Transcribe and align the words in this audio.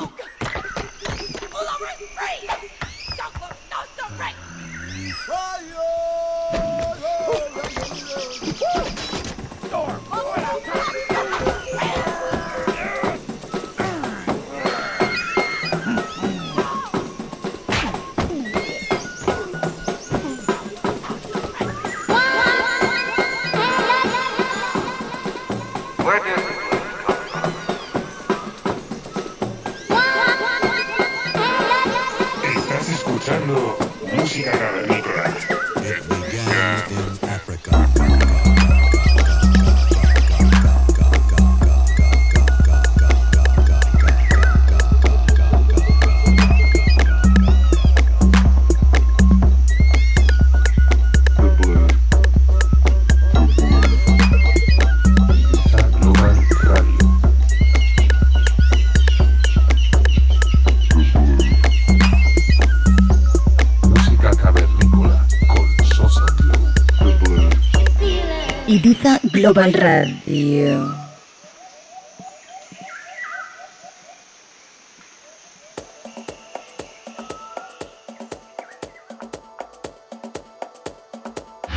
All 0.00 0.06
over, 0.06 1.86
free! 2.14 2.48
Don't 3.16 3.34
look, 3.40 3.56
no, 3.70 3.78
no, 4.10 4.16
right! 4.16 4.36
Fire! 5.26 6.17
Global 69.48 69.72
Radio. 69.72 70.94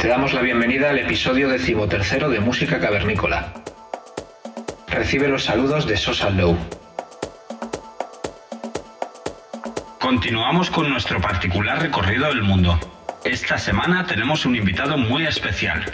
Te 0.02 0.08
damos 0.09 0.33
la 0.33 0.42
bienvenida 0.42 0.89
al 0.89 0.99
episodio 0.99 1.47
decimotercero 1.47 2.30
de 2.30 2.42
Música 2.42 2.77
Cavernícola. 2.81 3.53
Recibe 4.89 5.30
los 5.30 5.45
saludos 5.45 5.88
de 5.88 5.95
Sosa 5.95 6.30
Low. 6.30 6.58
Continuamos 9.97 10.69
con 10.69 10.89
nuestro 10.89 11.22
particular 11.22 11.81
recorrido 11.81 12.27
del 12.27 12.42
mundo. 12.42 12.77
Esta 13.23 13.58
semana 13.58 14.05
tenemos 14.05 14.45
un 14.45 14.58
invitado 14.58 14.97
muy 14.97 15.25
especial, 15.25 15.86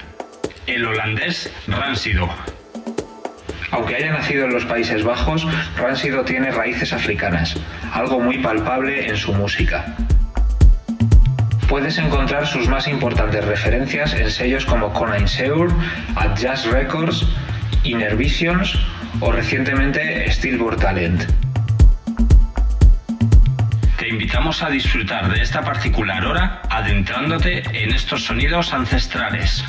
el 0.78 0.86
holandés 0.86 1.52
Ransido. 1.68 2.30
Aunque 3.72 3.96
haya 3.96 4.12
nacido 4.12 4.46
en 4.46 4.54
los 4.54 4.64
Países 4.66 5.04
Bajos, 5.04 5.48
Ransido 5.76 6.24
tiene 6.24 6.52
raíces 6.52 6.94
africanas, 6.94 7.56
algo 7.92 8.20
muy 8.20 8.38
palpable 8.38 9.08
en 9.08 9.18
su 9.18 9.34
música. 9.34 9.96
Puedes 11.68 11.98
encontrar 11.98 12.46
sus 12.46 12.68
más 12.68 12.88
importantes 12.88 13.44
referencias 13.44 14.14
en 14.14 14.30
sellos 14.30 14.66
como 14.66 14.94
Conain 14.94 15.28
Seur, 15.28 15.72
At 16.16 16.38
Jazz 16.38 16.68
Records, 16.68 17.26
Inner 17.84 18.16
Visions 18.16 18.78
o 19.20 19.32
recientemente 19.32 20.32
Stillborn 20.32 20.78
Talent. 20.78 21.24
Te 23.98 24.10
invitamos 24.10 24.62
a 24.62 24.70
disfrutar 24.70 25.34
de 25.34 25.42
esta 25.42 25.62
particular 25.64 26.24
hora 26.24 26.62
adentrándote 26.70 27.64
en 27.74 27.96
estos 27.96 28.26
sonidos 28.26 28.74
ancestrales. 28.74 29.66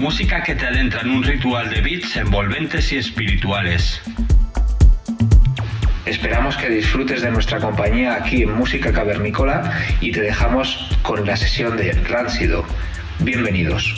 Música 0.00 0.42
que 0.42 0.54
te 0.54 0.66
adentra 0.66 1.00
en 1.00 1.10
un 1.10 1.22
ritual 1.22 1.70
de 1.70 1.80
beats 1.80 2.16
envolventes 2.16 2.92
y 2.92 2.98
espirituales. 2.98 4.02
Esperamos 6.04 6.56
que 6.56 6.68
disfrutes 6.68 7.22
de 7.22 7.30
nuestra 7.30 7.58
compañía 7.58 8.14
aquí 8.14 8.42
en 8.42 8.52
Música 8.52 8.92
Cavernícola 8.92 9.72
y 10.00 10.12
te 10.12 10.20
dejamos 10.20 10.98
con 11.02 11.26
la 11.26 11.34
sesión 11.34 11.78
de 11.78 11.92
Rancido. 11.92 12.64
Bienvenidos. 13.20 13.96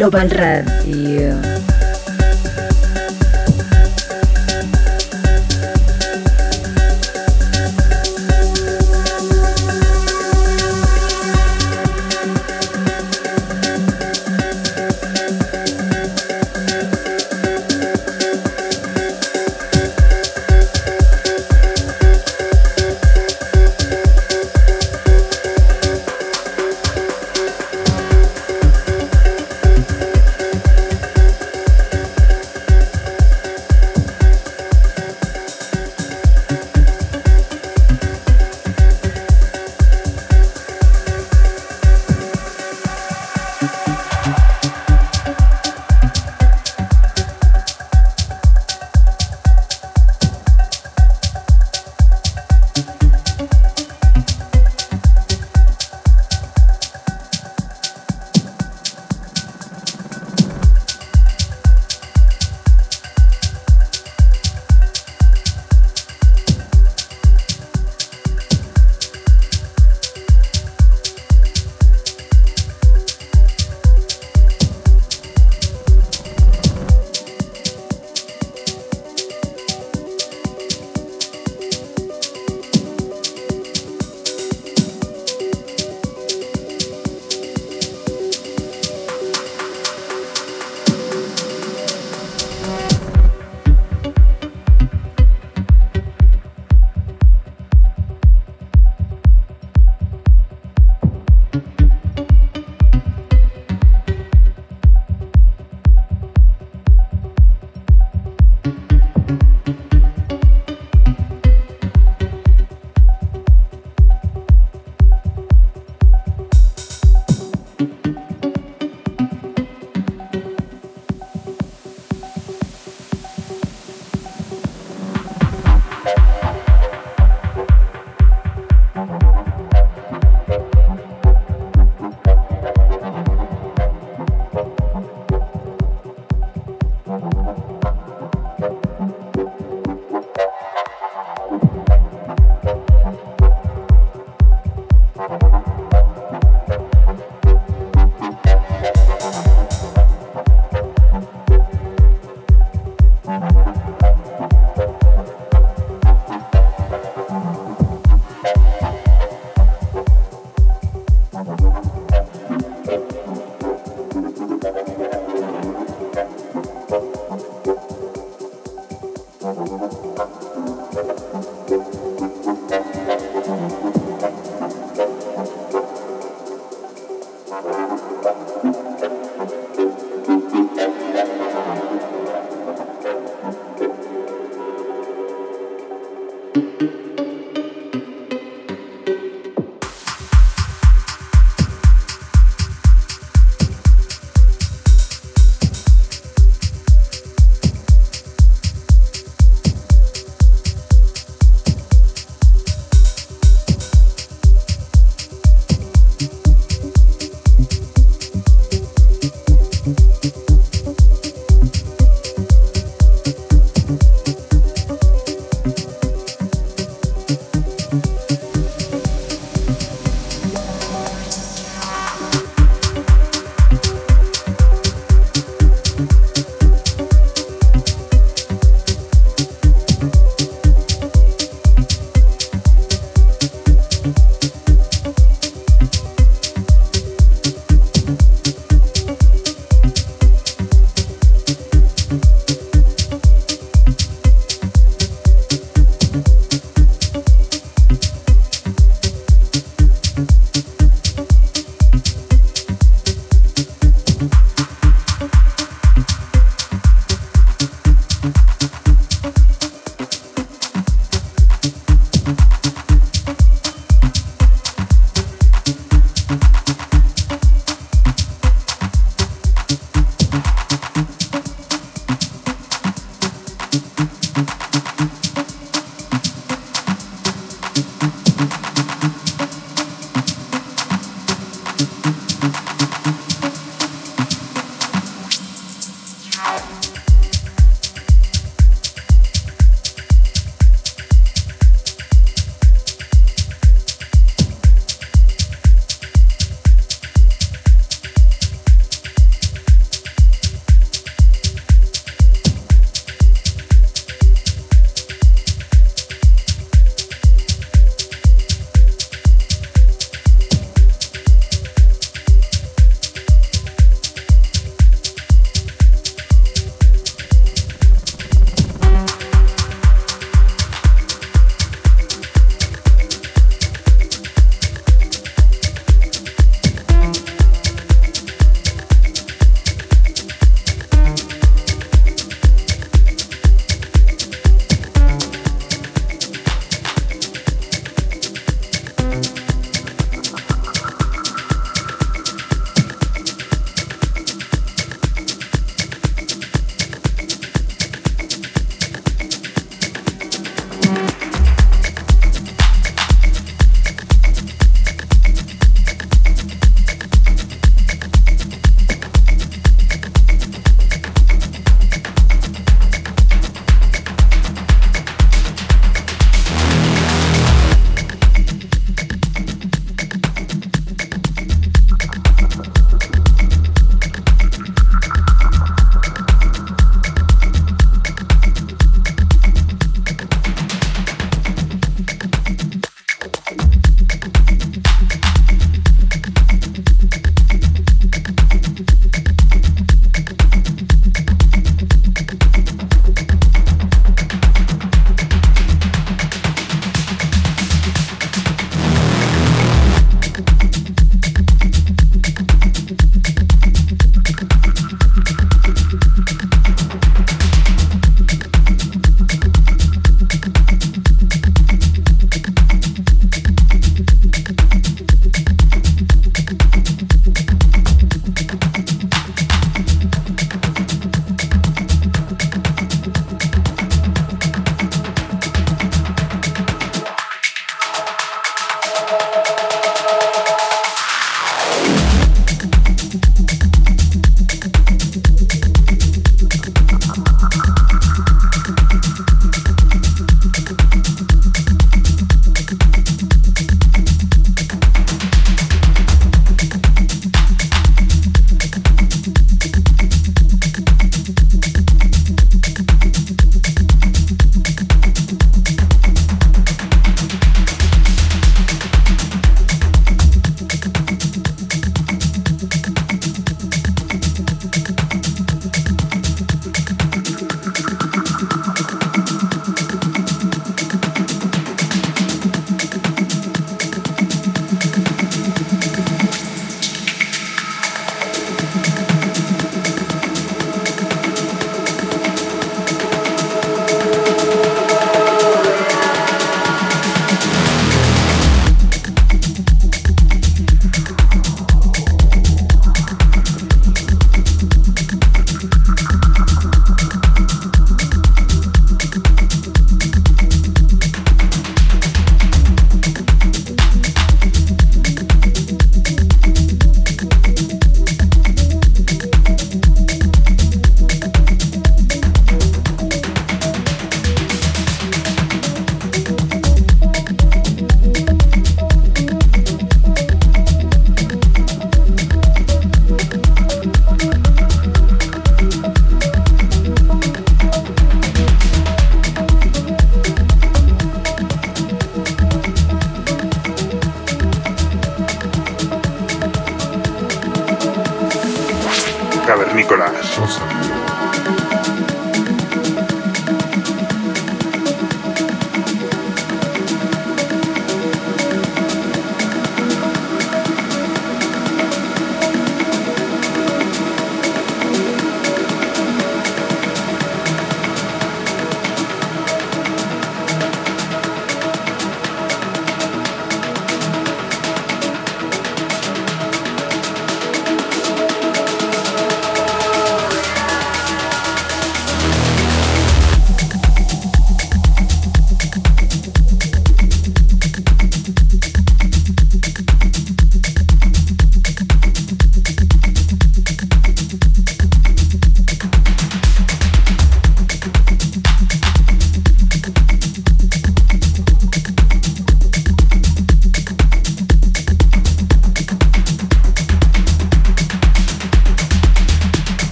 Global 0.00 0.30
Radio. 0.30 0.59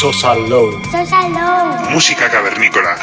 Sosa 0.00 0.32
Low. 0.32 0.72
Sosa 0.90 1.28
Low. 1.28 1.90
Música 1.92 2.30
cavernícola. 2.30 2.96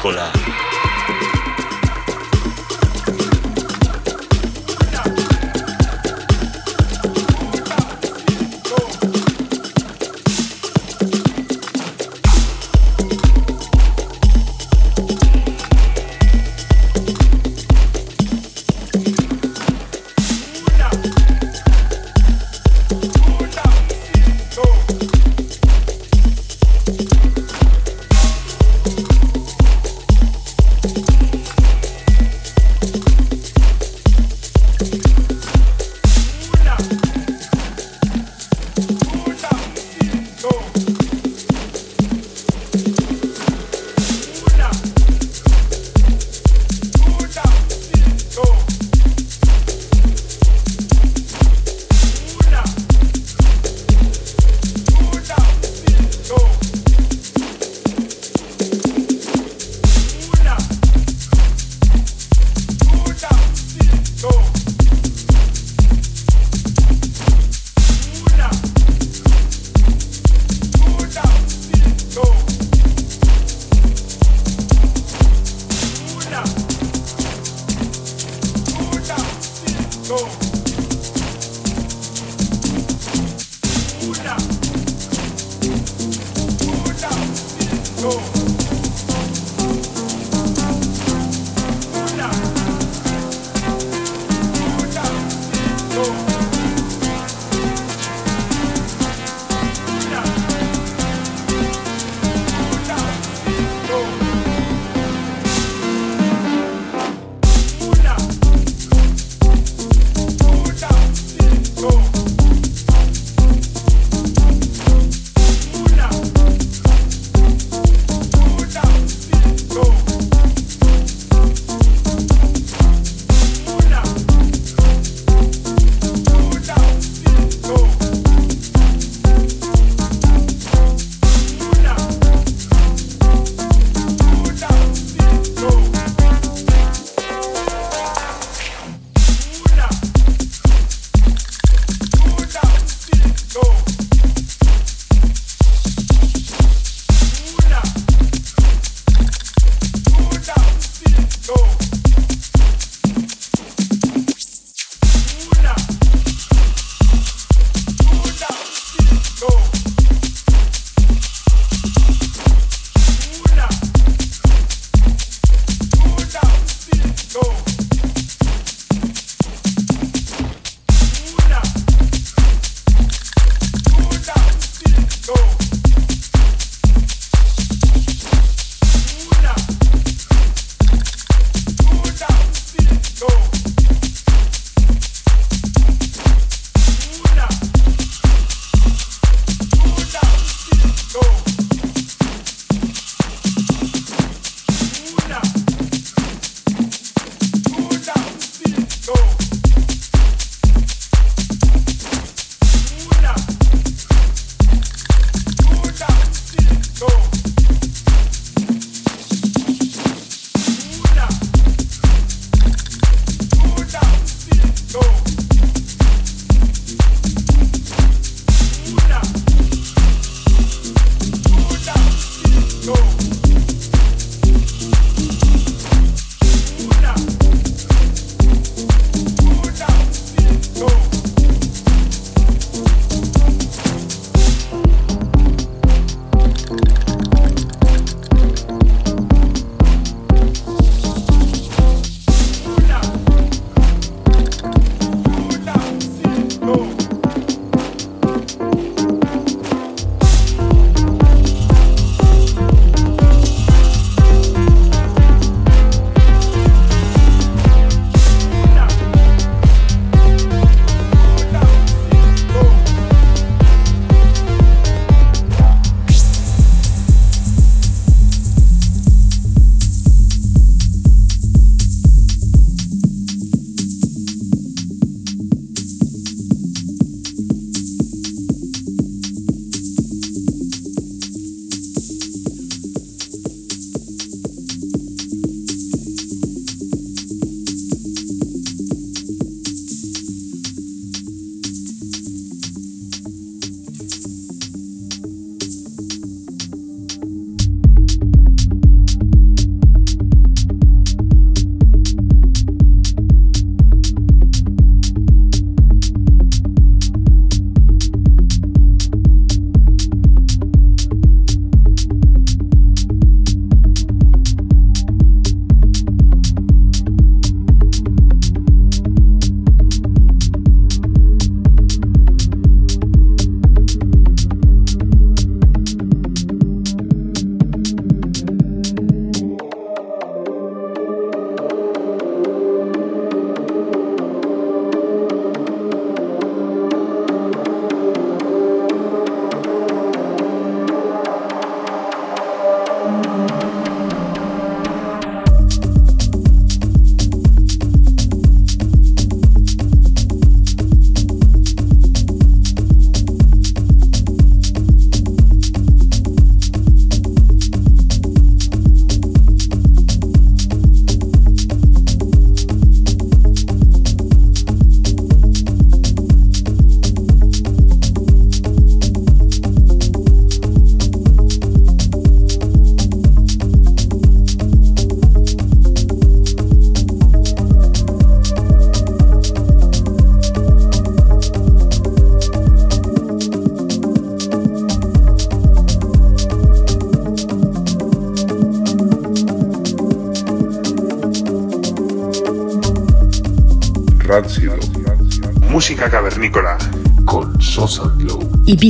cavernícola. 0.00 0.39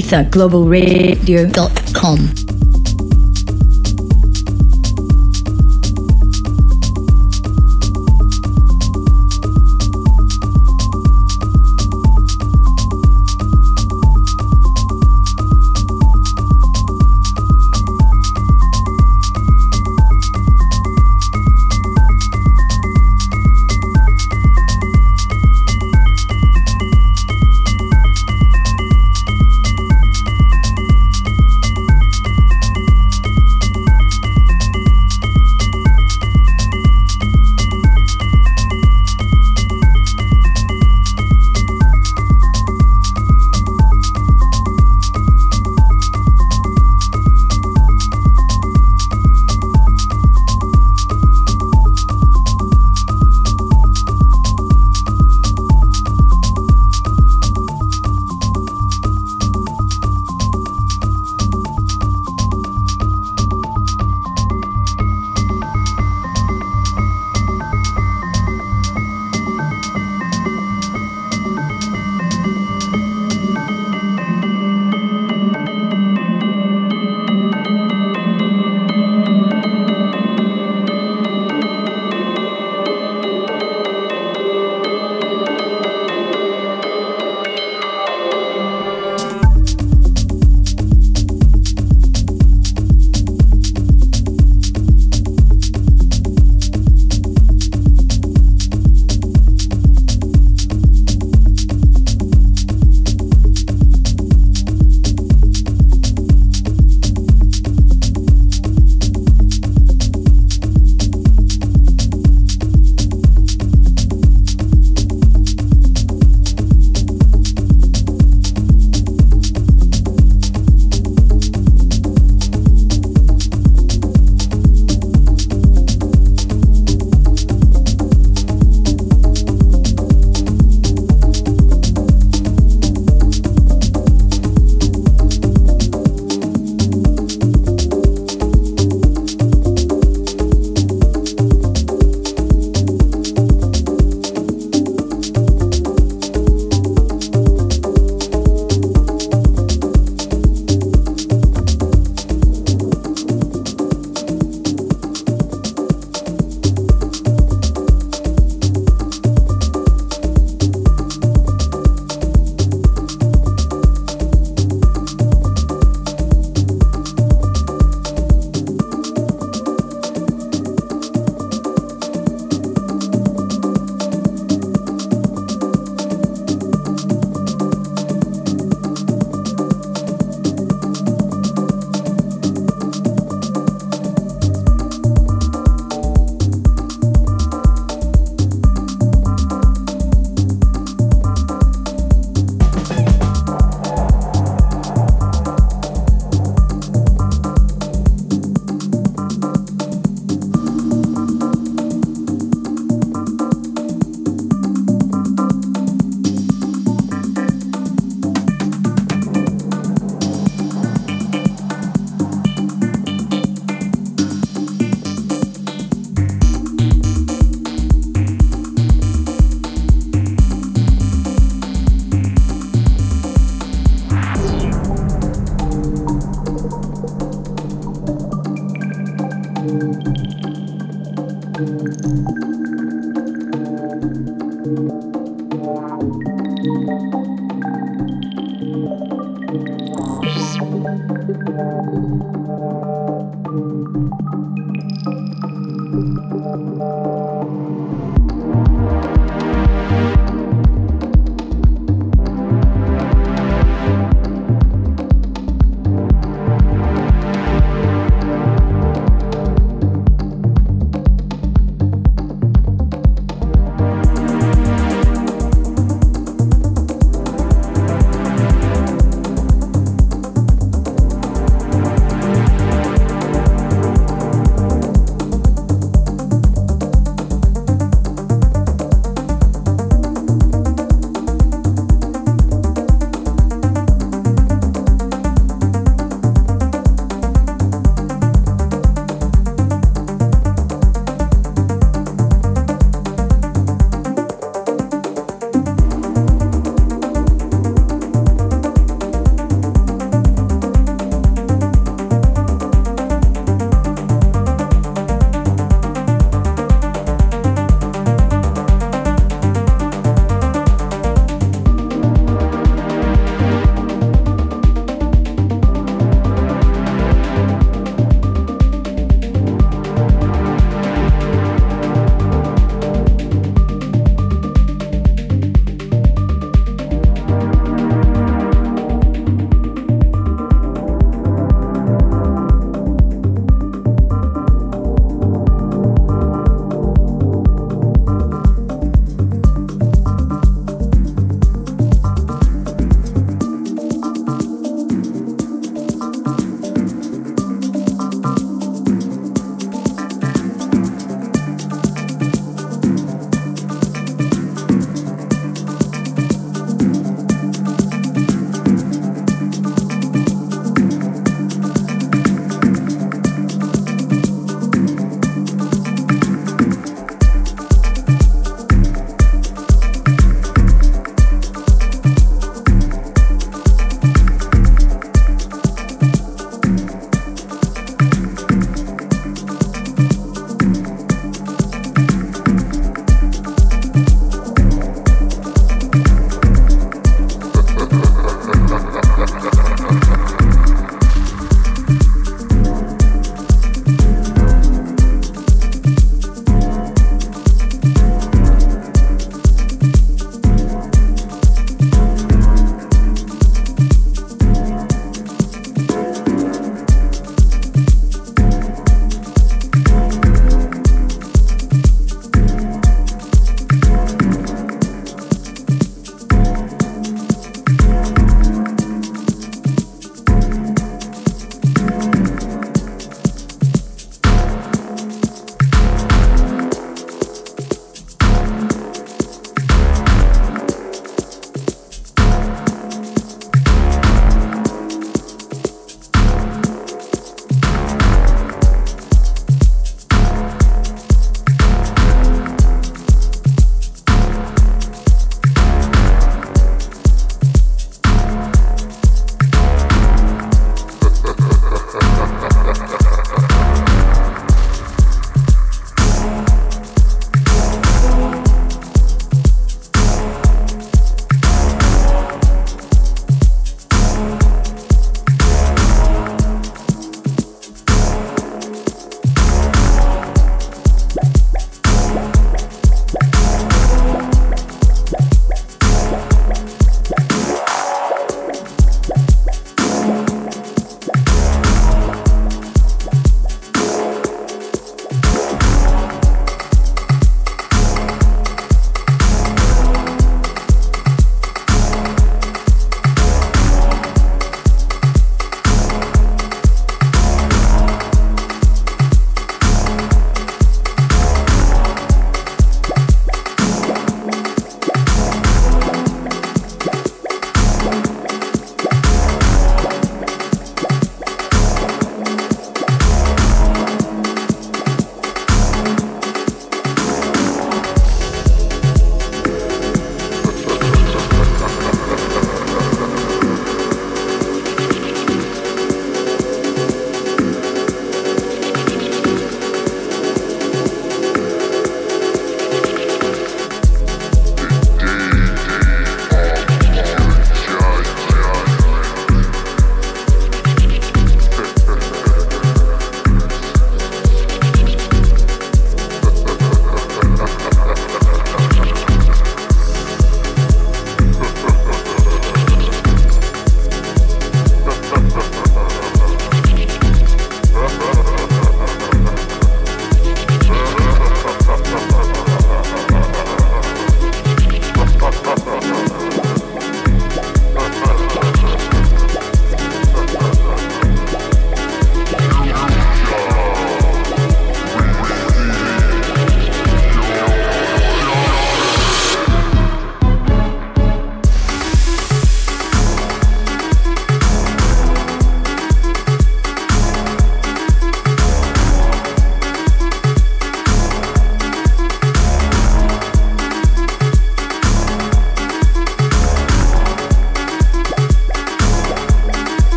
etherglobalradio.com. 0.00 2.49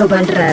Global 0.00 0.24
Radio. 0.28 0.49